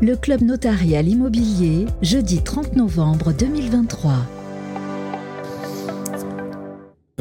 [0.00, 4.37] le Club Notarial Immobilier, jeudi 30 novembre 2023.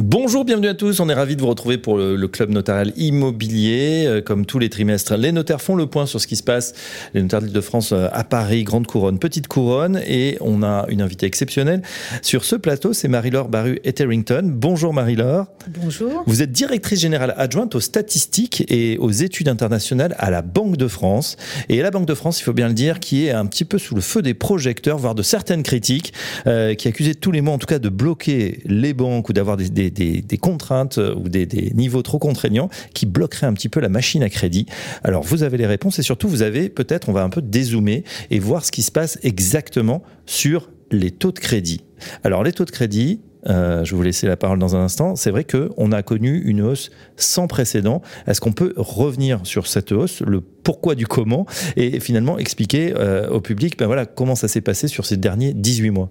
[0.10, 1.02] Bonjour, bienvenue à tous.
[1.02, 4.06] On est ravis de vous retrouver pour le, club notarial immobilier.
[4.08, 6.74] Euh, comme tous les trimestres, les notaires font le point sur ce qui se passe.
[7.14, 10.00] Les notaires d'Île-de-France euh, à Paris, Grande Couronne, Petite Couronne.
[10.08, 11.82] Et on a une invitée exceptionnelle
[12.22, 14.44] sur ce plateau, c'est Marie-Laure Baru Etherington.
[14.46, 15.48] Bonjour Marie-Laure.
[15.78, 16.24] Bonjour.
[16.26, 20.88] Vous êtes directrice générale adjointe aux statistiques et aux études internationales à la Banque de
[20.88, 21.36] France.
[21.68, 23.78] Et la Banque de France, il faut bien le dire, qui est un petit peu
[23.78, 26.14] sous le feu des projecteurs, voire de certaines critiques,
[26.48, 29.58] euh, qui accusait tous les mots, en tout cas, de bloquer les banques ou d'avoir
[29.58, 29.97] des des,
[30.40, 34.30] contraintes euh, ou des, niveaux trop contraignants qui bloqueraient un petit peu la machine à
[34.30, 34.66] crédit.
[35.04, 38.04] Alors vous avez les réponses et surtout vous avez peut-être, on va un peu dézoomer
[38.30, 41.84] et voir ce qui se passe exactement sur les taux de crédit.
[42.24, 45.16] Alors les taux de crédit, euh, je vais vous laisser la parole dans un instant.
[45.16, 48.02] C'est vrai qu'on a connu une hausse sans précédent.
[48.28, 51.46] Est-ce qu'on peut revenir sur cette hausse, le pourquoi du comment,
[51.76, 55.54] et finalement expliquer euh, au public ben voilà, comment ça s'est passé sur ces derniers
[55.54, 56.10] 18 mois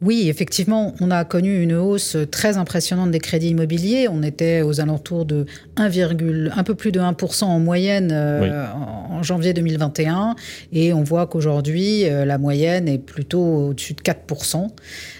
[0.00, 4.06] oui, effectivement, on a connu une hausse très impressionnante des crédits immobiliers.
[4.08, 5.44] On était aux alentours de
[5.76, 5.90] 1,
[6.56, 8.64] un peu plus de 1% en moyenne euh,
[9.10, 10.36] en, janvier 2021.
[10.72, 14.68] Et on voit qu'aujourd'hui, euh, la moyenne est plutôt au-dessus de 4%.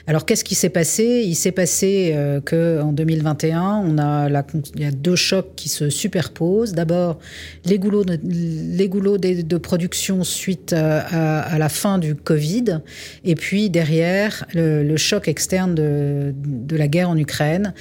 [0.06, 1.24] Alors, qu'est-ce qui s'est passé?
[1.26, 5.68] Il s'est passé euh, qu'en 2021, on a la, il y a deux chocs qui
[5.68, 6.72] se superposent.
[6.72, 7.18] D'abord,
[7.64, 12.80] les goulots de, les goulots de, production suite à, à, la fin du Covid.
[13.24, 17.74] Et puis, derrière, le le, choc externe de, de, la guerre en Ukraine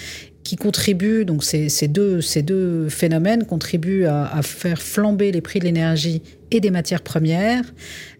[0.44, 5.42] qui contribue, donc ces, ces, deux, ces deux phénomènes contribuent à, à, faire flamber les
[5.42, 6.22] prix de l'énergie
[6.52, 7.64] et des matières premières.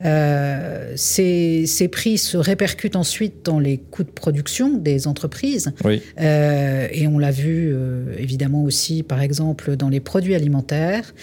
[0.04, 5.72] Euh, ces, ces, prix se répercutent ensuite dans les coûts de production des entreprises.
[5.86, 6.02] Oui.
[6.20, 11.14] Euh, et on l'a vu euh, évidemment aussi, par exemple, dans les produits alimentaires.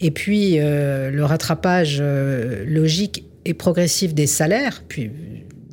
[0.00, 5.10] Et puis, le rattrapage logique et progressif des salaires, puis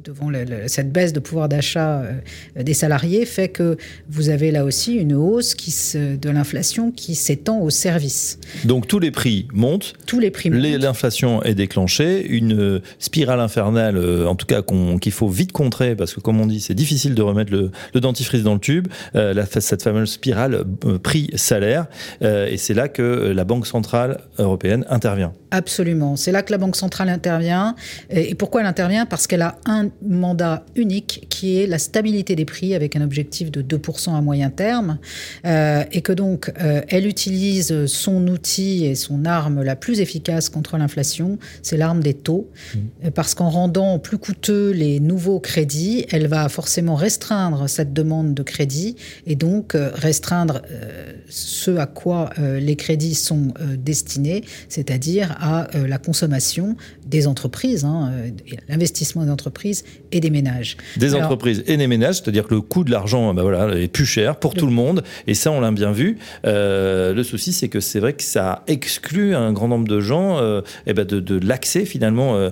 [0.03, 0.31] devant
[0.67, 2.13] cette baisse de pouvoir d'achat euh,
[2.63, 3.77] des salariés fait que
[4.09, 8.39] vous avez là aussi une hausse qui de l'inflation qui s'étend aux services.
[8.65, 9.93] Donc tous les prix montent.
[10.05, 10.61] Tous les prix montent.
[10.61, 14.61] L'inflation est déclenchée, une spirale infernale, euh, en tout cas
[14.99, 18.43] qu'il faut vite contrer parce que comme on dit, c'est difficile de remettre le, dentifrice
[18.43, 18.87] dans le tube.
[19.15, 20.63] Euh, la, cette fameuse spirale
[21.03, 21.85] prix-salaire,
[22.21, 25.33] et c'est là que la Banque centrale européenne intervient.
[25.51, 27.75] Absolument, c'est là que la Banque centrale intervient.
[28.09, 29.05] Et pourquoi elle intervient?
[29.05, 33.51] Parce qu'elle a un mandat unique qui est la stabilité des prix avec un objectif
[33.51, 34.99] de 2% à moyen terme
[35.45, 40.49] euh, et que donc euh, elle utilise son outil et son arme la plus efficace
[40.49, 42.79] contre l'inflation, c'est l'arme des taux mmh.
[43.05, 48.33] Euh, parce qu'en rendant plus coûteux les nouveaux crédits, elle va forcément restreindre cette demande
[48.33, 55.67] de crédit et donc restreindre euh, ce à quoi les crédits sont destinés, c'est-à-dire à
[55.73, 56.75] la consommation
[57.05, 58.11] des entreprises, hein,
[58.67, 59.80] l'investissement des entreprises
[60.11, 60.77] et des ménages.
[60.97, 64.05] Des entreprises et des ménages, c'est-à-dire que le coût de l'argent ben voilà, est plus
[64.05, 66.17] cher pour tout le monde, et ça on l'a bien vu.
[66.45, 70.39] Euh, le souci c'est que c'est vrai que ça exclut un grand nombre de gens
[70.39, 72.49] euh, eh ben de, de l'accès finalement euh,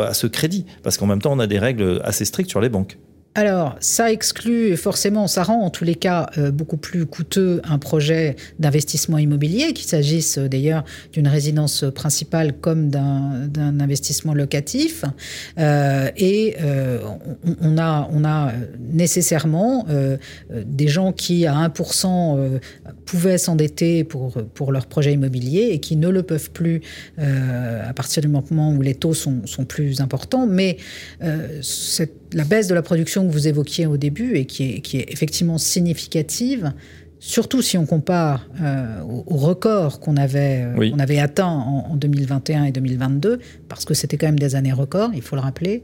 [0.00, 2.68] à ce crédit, parce qu'en même temps on a des règles assez strictes sur les
[2.68, 2.98] banques.
[3.34, 7.78] Alors, ça exclut forcément, ça rend en tous les cas euh, beaucoup plus coûteux un
[7.78, 15.04] projet d'investissement immobilier, qu'il s'agisse euh, d'ailleurs d'une résidence principale comme d'un investissement locatif.
[15.58, 16.56] Euh, et
[17.60, 19.86] on, a, nécessairement
[20.50, 22.58] des gens qui, à 1%,
[23.04, 26.80] pouvaient s'endetter pour, pour leur projet immobilier et qui ne le peuvent plus
[27.18, 30.46] à partir du moment où les taux sont, sont plus importants.
[30.46, 30.78] Mais
[31.62, 34.98] cette, la baisse de la production que vous évoquiez au début et qui est, qui
[34.98, 36.72] est effectivement significative,
[37.20, 40.94] Surtout si on compare euh, au, record qu'on avait, euh, oui.
[40.98, 45.10] avait atteint en, en, 2021 et 2022, parce que c'était quand même des années records,
[45.14, 45.82] il faut le rappeler.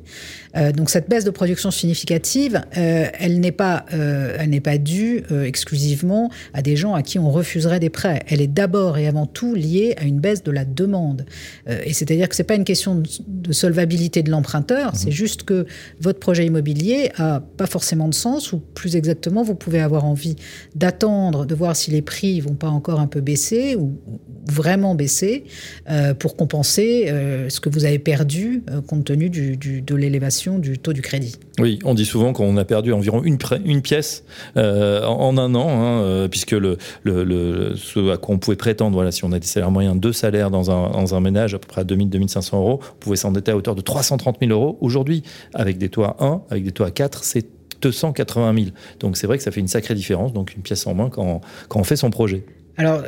[0.57, 4.79] Euh, donc cette baisse de production significative, euh, elle n'est pas, euh, elle n'est pas
[4.79, 8.23] due exclusivement à des gens à qui on refuserait des prêts.
[8.29, 11.27] Elle est d'abord et avant tout liée à une baisse de la demande.
[11.67, 14.97] et c'est-à-dire que c'est pas une question de, de solvabilité de l'emprunteur, mmh.
[14.97, 15.67] c'est juste que
[16.01, 20.37] votre projet immobilier a pas forcément de sens, ou plus exactement, vous pouvez avoir envie
[20.75, 23.99] d'attendre de voir si les prix vont pas encore un peu baisser ou
[24.47, 25.45] vraiment baisser
[25.91, 30.79] euh, pour compenser euh, ce que vous avez perdu euh, compte tenu de l'élévation du
[30.79, 31.37] taux du crédit.
[31.59, 33.39] Oui, on dit souvent qu'on a perdu environ une,
[33.83, 34.25] pièce
[34.57, 39.33] en, un an, hein, puisque le, ce à quoi on pouvait prétendre, voilà, si on
[39.33, 41.85] a des salaires moyens, deux salaires dans un, dans un ménage à peu près à
[41.85, 44.79] 2000-2500 euros, on pouvait s'endetter à hauteur de 330 000 euros.
[44.81, 45.23] Aujourd'hui,
[45.55, 47.47] avec des taux à 1, avec des taux à 4, c'est
[47.85, 48.67] 280 000.
[49.01, 51.41] Donc c'est vrai que ça fait une sacrée différence, donc une pièce en main quand,
[51.69, 52.45] quand on fait son projet.
[52.77, 53.05] alors,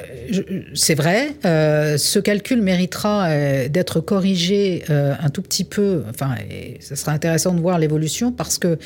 [0.75, 6.37] c'est vrai, euh, ce calcul méritera euh, d'être corrigé euh, un tout petit peu, enfin,
[6.79, 8.79] ce sera intéressant de voir l'évolution, parce que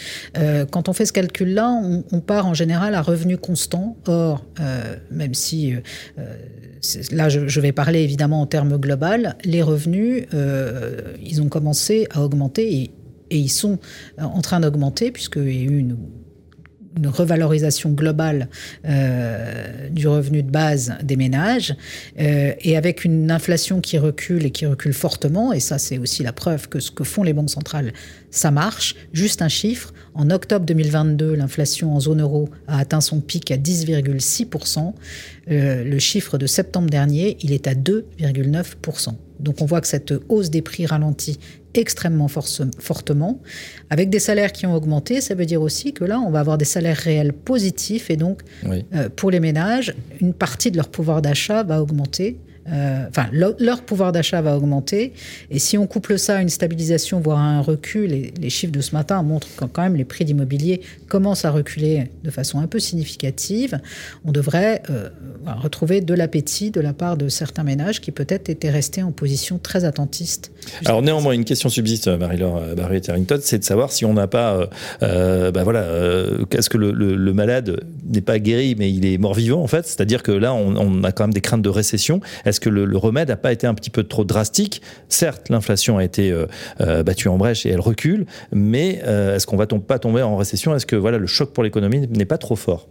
[0.70, 1.70] quand on fait ce calcul-là,
[2.12, 3.96] on, part en général à revenu constant.
[4.06, 4.44] Or,
[5.10, 5.74] même si,
[7.12, 10.24] là, je, je, vais parler évidemment en termes global, les revenus,
[11.22, 12.90] ils ont commencé à augmenter et,
[13.30, 13.78] et ils sont
[14.18, 15.96] en train d'augmenter, puisqu'il y a eu une
[17.06, 18.48] revalorisation globale
[18.84, 21.74] euh, du revenu de base des ménages,
[22.18, 26.22] euh, et avec une inflation qui recule et qui recule fortement, et ça c'est aussi
[26.22, 27.92] la preuve que ce que font les banques centrales,
[28.30, 28.96] ça marche.
[29.12, 33.56] Juste un chiffre, en octobre 2022, l'inflation en zone euro a atteint son pic à
[33.56, 34.92] 10,6%.
[35.50, 39.14] Euh, le chiffre de septembre dernier, il est à 2,9%.
[39.40, 41.38] Donc on voit que cette hausse des prix ralentit
[41.74, 43.40] extrêmement fortement.
[43.90, 46.58] Avec des salaires qui ont augmenté, ça veut dire aussi que là, on va avoir
[46.58, 51.22] des salaires réels positifs et donc, euh, pour les ménages, une partie de leur pouvoir
[51.22, 52.38] d'achat va augmenter.
[52.72, 55.12] Euh, enfin, leur pouvoir d'achat va augmenter.
[55.50, 58.72] Et si on couple ça à une stabilisation, voire à un recul, et les chiffres
[58.72, 62.60] de ce matin montrent que quand même les prix d'immobilier commencent à reculer de façon
[62.60, 63.80] un peu significative,
[64.24, 65.08] on devrait euh,
[65.62, 69.58] retrouver de l'appétit de la part de certains ménages qui peut-être étaient restés en position
[69.58, 70.52] très attentiste.
[70.84, 74.26] Alors néanmoins, une question subsiste, Marie-Laure euh, Barry Terrington, c'est de savoir si on n'a
[74.26, 74.68] pas,
[75.02, 75.86] euh, bah voilà,
[76.50, 79.86] qu'est-ce que le, le, malade n'est pas guéri, mais il est mort-vivant en fait?
[79.86, 82.20] C'est-à-dire que là, on, on, a quand même des craintes de récession.
[82.44, 84.82] Est-ce que le, remède n'a pas été un petit peu trop drastique.
[85.08, 86.46] Certes, l'inflation a été euh,
[86.80, 90.36] euh, battue en brèche et elle recule, mais euh, est-ce qu'on va pas tomber en
[90.36, 90.74] récession?
[90.74, 92.88] Est-ce que voilà, le choc pour l'économie n'est pas trop fort?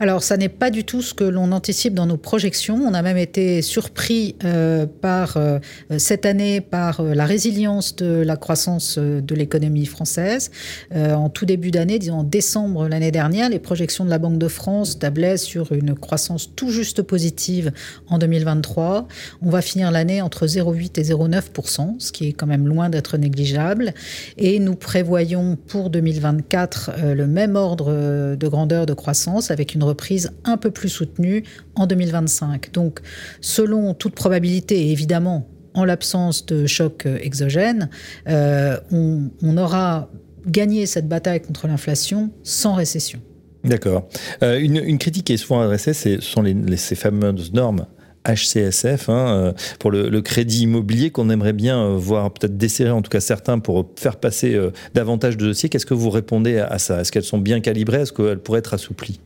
[0.00, 2.76] Alors, ça n'est pas du tout ce que l'on anticipe dans nos projections.
[2.76, 5.58] On a même été surpris euh, par euh,
[5.98, 10.50] cette année par euh, la résilience de la croissance de l'économie française.
[10.94, 14.48] en tout début d'année, disons en décembre l'année dernière, les projections de la Banque de
[14.48, 17.72] France tablaient sur une croissance tout juste positive
[18.08, 19.08] en 2023.
[19.42, 23.16] On va finir l'année entre 0,8 et 0,9 ce qui est quand même loin d'être
[23.16, 23.94] négligeable.
[24.36, 30.30] Et nous prévoyons pour 2024 le même ordre de grandeur de croissance avec une reprise
[30.44, 31.44] un peu plus soutenue
[31.74, 32.72] en 2025.
[32.72, 33.00] Donc,
[33.40, 35.48] selon toute probabilité, et évidemment,
[35.78, 37.88] en l'absence de choc euh, exogène,
[38.28, 40.10] euh, on, aura
[40.46, 43.20] gagné cette bataille contre l'inflation sans récession.
[43.64, 44.08] D'accord.
[44.42, 46.44] Euh, une, critique qui est souvent adressée, ce sont
[46.76, 47.86] ces fameuses normes
[48.24, 53.20] HCSF hein, pour le, crédit immobilier qu'on aimerait bien voir peut-être desserrer en tout cas
[53.20, 54.58] certains pour faire passer
[54.94, 55.68] davantage de dossiers.
[55.68, 57.00] Qu'est-ce que vous répondez à ça?
[57.00, 58.02] Est-ce qu'elles sont bien calibrées?
[58.02, 59.20] Est-ce qu'elles pourraient être assouplies?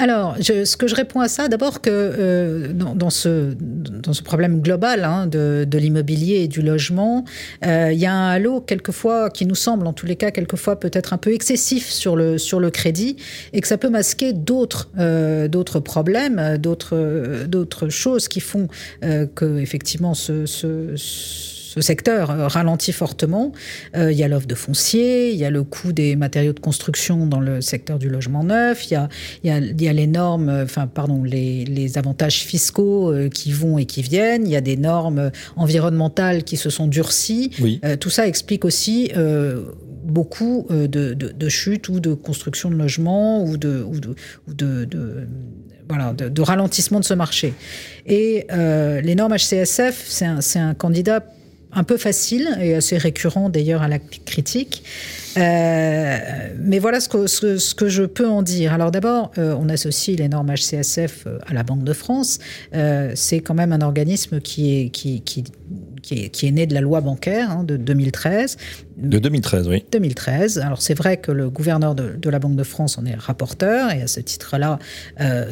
[0.00, 4.62] Alors, ce que je réponds à ça, d'abord que euh, dans, ce, dans ce problème
[4.62, 7.26] global hein, de, l'immobilier et du logement,
[7.66, 10.80] euh, il y a un halo quelquefois qui nous semble, en tous les cas, quelquefois
[10.80, 13.16] peut-être un peu excessif sur le, sur le crédit
[13.52, 18.68] et que ça peut masquer d'autres euh, d'autres problèmes, d'autres choses qui font
[19.02, 23.52] que effectivement ce, ce ce secteur euh, ralentit fortement.
[23.96, 26.58] Euh, il y a l'offre de foncier, il y a le coût des matériaux de
[26.60, 29.08] construction dans le secteur du logement neuf, il y a,
[29.44, 33.84] il y a, les normes, euh, enfin, pardon, les, les avantages fiscaux qui vont et
[33.84, 37.50] qui viennent, il y a des normes environnementales qui se sont durcies.
[38.00, 39.12] tout ça explique aussi
[40.04, 44.14] beaucoup de, de, chutes ou de construction de logements ou de, ou de,
[44.48, 44.88] ou de,
[45.88, 47.54] voilà, de, ralentissement de ce marché.
[48.06, 51.22] Et les normes HCSF, c'est un, un, candidat
[51.72, 54.82] un peu facile et assez récurrent d'ailleurs à la critique.
[55.36, 56.18] Euh,
[56.58, 58.72] mais voilà ce que, ce, que, je peux en dire.
[58.72, 62.38] Alors d'abord, euh, on associe les normes HCSF euh, à la Banque de France.
[63.14, 65.44] c'est quand même un organisme qui est, qui, qui,
[66.02, 68.56] qui est, né de la loi bancaire hein, de 2013.
[69.00, 69.84] De 2013, oui.
[69.92, 70.58] 2013.
[70.58, 74.02] Alors c'est vrai que le gouverneur de, la Banque de France en est rapporteur et
[74.02, 74.78] à ce titre-là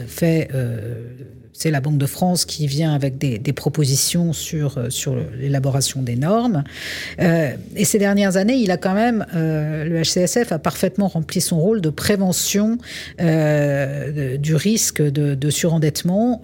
[0.06, 0.48] fait
[1.58, 6.14] c'est la Banque de France qui vient avec des, propositions sur, euh, sur l'élaboration des
[6.14, 6.62] normes.
[7.20, 11.40] Euh, et ces dernières années, il a quand même, euh, le HCSF a parfaitement rempli
[11.40, 12.78] son rôle de prévention
[13.18, 16.42] du risque de, surendettement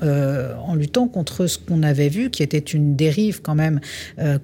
[0.66, 3.80] en luttant contre ce qu'on avait vu, qui était une dérive quand même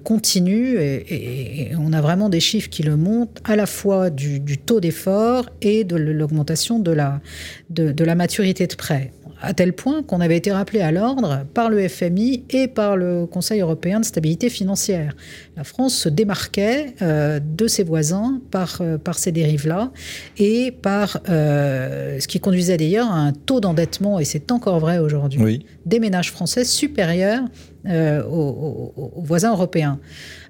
[0.03, 0.77] continue.
[0.79, 5.83] Et, on a vraiment des qui le montrent, à la fois du, taux d'effort et
[5.83, 7.21] de l'augmentation de la,
[7.69, 9.11] de, de la maturité de prêt
[9.41, 13.25] à tel point qu'on avait été rappelé à l'ordre par le FMI et par le
[13.25, 15.15] Conseil européen de stabilité financière.
[15.57, 19.91] La France se démarquait euh, de ses voisins par, euh, par ces dérives-là
[20.37, 24.99] et par euh, ce qui conduisait d'ailleurs à un taux d'endettement, et c'est encore vrai
[24.99, 27.41] aujourd'hui, des ménages français supérieur
[27.83, 29.99] aux, voisins européens.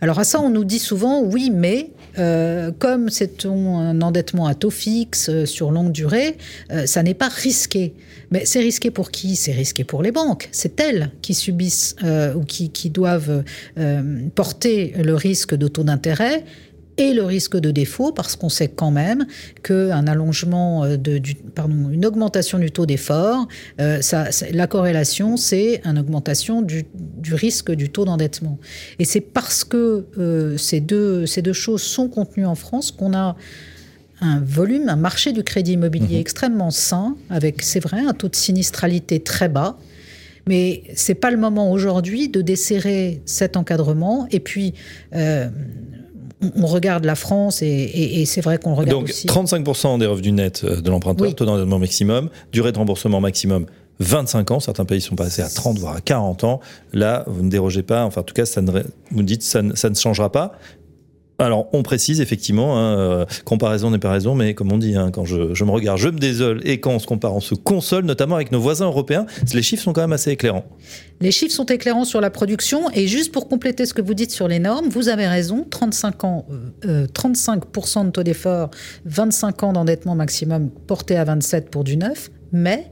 [0.01, 4.69] Alors à ça, on nous dit souvent, oui, mais comme c'est un endettement à taux
[4.69, 6.37] fixe sur longue durée,
[6.85, 7.93] ça n'est pas risqué.
[8.31, 9.35] Mais c'est risqué pour qui?
[9.35, 10.49] C'est risqué pour les banques.
[10.51, 11.95] C'est elles qui subissent
[12.35, 13.43] ou qui, qui doivent
[14.35, 16.43] porter le risque de taux d'intérêt
[17.01, 19.25] et le risque de défaut, parce qu'on sait quand même
[19.63, 23.47] qu'un allongement, euh, de, du, pardon, une augmentation du taux d'effort,
[23.79, 28.59] euh, ça, la corrélation, c'est une augmentation du, du, risque du taux d'endettement.
[28.99, 33.15] Et c'est parce que euh, ces, deux, ces deux choses sont contenues en France qu'on
[33.15, 33.35] a
[34.21, 36.21] un volume, un marché du crédit immobilier mmh.
[36.21, 39.79] extrêmement sain, avec, c'est vrai, un taux de sinistralité très bas.
[40.47, 44.27] Mais c'est pas le moment aujourd'hui de desserrer cet encadrement.
[44.31, 44.73] Et puis,
[45.15, 45.49] euh,
[46.55, 49.27] on regarde la France et, c'est vrai qu'on regarde Donc, aussi.
[49.27, 53.65] 35% des revenus nets euh, de l'emprunteur, taux d'endettement maximum, durée de remboursement maximum
[53.99, 54.59] 25 ans.
[54.59, 56.59] Certains pays sont passés à 30 voire à 40 ans.
[56.93, 58.03] Là, vous ne dérogez pas.
[58.03, 58.71] Enfin, en tout cas, ça ne,
[59.11, 60.53] vous dites ça ça ne changera pas.
[61.41, 65.09] Alors, on précise effectivement, hein, euh, comparaison n'est pas raison, mais comme on dit, hein,
[65.11, 68.05] quand je, me regarde, je me désole, et quand on se compare, on se console,
[68.05, 69.25] notamment avec nos voisins européens.
[69.51, 70.65] Les chiffres sont quand même assez éclairants.
[71.19, 74.29] Les chiffres sont éclairants sur la production, et juste pour compléter ce que vous dites
[74.29, 76.45] sur les normes, vous avez raison, 35 ans,
[76.83, 78.69] 35% euh, de taux d'effort,
[79.05, 82.91] 25 ans d'endettement maximum porté à 27 pour du neuf, mais,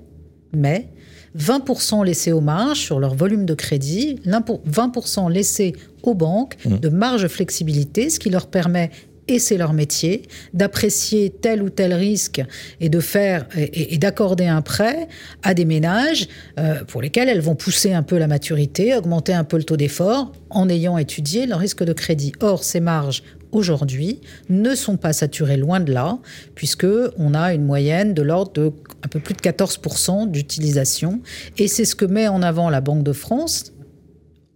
[0.54, 0.90] mais,
[1.38, 6.78] 20% laissés aux marges sur leur volume de crédit, 20% laissés aux banques mmh.
[6.78, 8.92] de marge flexibilité, ce qui leur permet
[9.30, 12.42] et c'est leur métier, d'apprécier tel ou tel risque
[12.82, 15.08] et de faire et, d'accorder un prêt
[15.44, 19.44] à des ménages euh, pour lesquels elles vont pousser un peu la maturité, augmenter un
[19.44, 22.32] peu le taux d'effort en ayant étudié leur risque de crédit.
[22.42, 23.22] Or, ces marges
[23.52, 26.20] aujourd'hui ne sont pas saturées loin de là,
[26.56, 26.88] puisque
[27.18, 28.72] on a une moyenne de l'ordre de
[29.04, 31.22] un peu plus de 14% d'utilisation,
[31.58, 33.72] et c'est ce que met en avant la Banque de France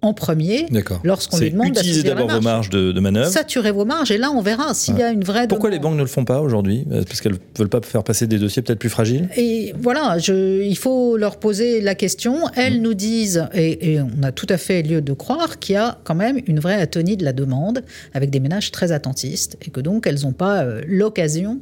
[0.03, 0.67] en premier
[1.03, 3.29] lorsqu'on lui demande d'utiliser d'abord vos marges de, manœuvre.
[3.29, 5.47] Saturer vos marges et là on verra s'il y a une vraie.
[5.47, 8.37] Pourquoi les banques ne le font pas aujourd'hui Parce qu'elles veulent pas faire passer des
[8.37, 9.29] dossiers peut-être plus fragiles?
[9.35, 12.49] Et voilà, je, il faut leur poser la question.
[12.55, 12.83] Elles mmh.
[12.83, 16.15] nous disent et, on a tout à fait lieu de croire qu'il y a quand
[16.15, 17.83] même une vraie atonie de la demande
[18.13, 21.59] avec des ménages très attentistes et que donc elles n'ont pas euh, l'occasion,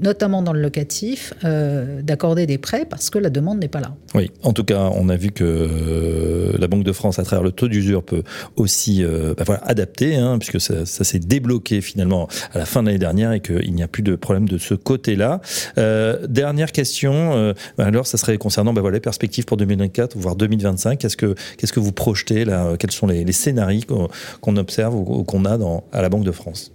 [0.00, 3.94] notamment dans le locatif, euh, d'accorder des prêts parce que la demande n'est pas là.
[4.14, 7.42] Oui, en tout cas, on a vu que euh, la Banque de France, à travers
[7.42, 8.22] le taux du peut
[8.56, 12.98] aussi euh, bah adapter, hein, puisque ça, s'est débloqué finalement à la fin de l'année
[12.98, 15.40] dernière et qu'il n'y a plus de problème de ce côté-là.
[15.78, 20.36] Euh, dernière question, euh, bah alors ça serait concernant bah les perspectives pour 2024, voire
[20.36, 20.98] 2025.
[20.98, 24.10] Qu'est-ce que, vous projetez là Quels sont les, scénarios
[24.40, 25.58] qu'on, observe ou, qu'on a
[25.92, 26.73] à la Banque de France?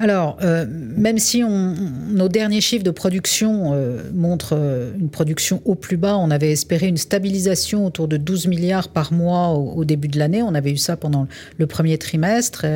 [0.00, 5.76] Alors, euh, même si nos derniers chiffres de production euh, montrent euh, une production au
[5.76, 10.08] plus bas, on avait espéré une stabilisation autour de 12 milliards par mois au, début
[10.08, 10.42] de l'année.
[10.42, 12.66] On avait eu ça pendant le premier trimestre.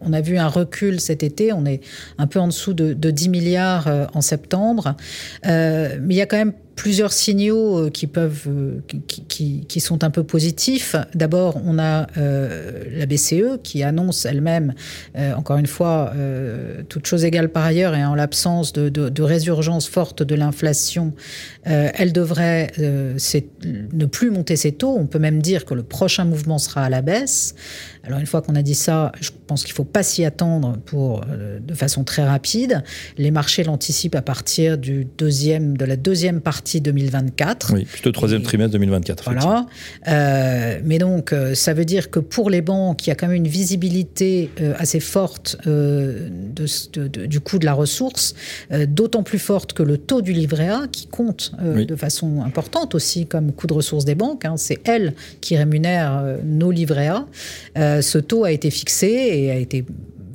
[0.00, 1.52] on a vu un recul cet été.
[1.52, 1.80] On est
[2.18, 4.96] un peu en dessous de, de 10 milliards en septembre.
[5.44, 10.04] mais il y a quand même plusieurs signaux euh, qui peuvent, euh, qui, qui, sont
[10.04, 10.94] un peu positifs.
[11.14, 14.74] D'abord, on a euh, la BCE qui annonce elle-même,
[15.36, 16.12] encore une fois,
[16.88, 21.14] toute chose égale par ailleurs et en l'absence de, de, résurgence forte de l'inflation,
[21.66, 24.96] elle devrait ne plus monter ses taux.
[24.96, 27.54] On peut même dire que le prochain mouvement sera à la baisse.
[28.04, 30.78] Alors une fois qu'on a dit ça, je pense qu'il ne faut pas s'y attendre
[30.86, 32.84] pour, de façon très rapide.
[33.18, 37.72] Les marchés l'anticipent à partir du deuxième, de la deuxième partie 2024.
[37.74, 39.24] Oui, plutôt troisième trimestre 2024.
[39.24, 39.66] Voilà.
[40.08, 43.26] Euh, mais donc, euh, ça veut dire que pour les banques, il y a quand
[43.26, 48.34] même une visibilité euh, assez forte de, du coût de la ressource,
[48.88, 53.26] d'autant plus forte que le taux du livret A, qui compte de façon importante aussi
[53.26, 58.02] comme coût de ressources des banques, hein, c'est elle qui rémunère nos livrets A.
[58.02, 59.84] ce taux a été fixé et a été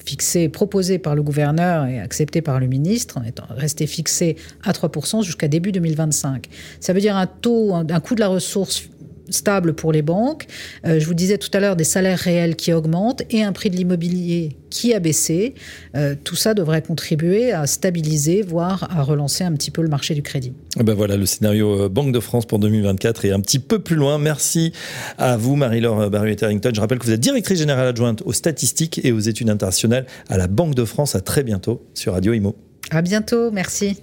[0.06, 4.72] fixé, proposé par le gouverneur et accepté par le ministre, en étant resté fixé à
[4.72, 6.48] 3% jusqu'à début 2025.
[6.80, 8.90] Ça veut dire un taux, un coût de la ressource
[9.32, 10.46] stable pour les banques.
[10.86, 13.70] Euh, je vous disais tout à l'heure des salaires réels qui augmentent et un prix
[13.70, 15.56] de l'immobilier qui a baissé.
[15.96, 20.14] Euh, tout ça devrait contribuer à stabiliser, voire à relancer un petit peu le marché
[20.14, 20.50] du crédit.
[20.50, 23.60] Et eh ben voilà le scénario euh, Banque de France pour 2024 et un petit
[23.60, 24.18] peu plus loin.
[24.18, 24.72] Merci
[25.18, 26.72] à vous, Marie-Laure Barry-Etterington.
[26.74, 30.38] Je rappelle que vous êtes directrice générale adjointe aux statistiques et aux études internationales à
[30.38, 31.16] la Banque de France.
[31.16, 32.56] À très bientôt sur Radio Imo.
[32.90, 33.98] À bientôt, merci.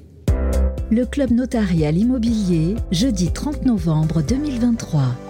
[0.91, 5.28] Le Club Notarial Immobilier, jeudi 30 novembre 2023.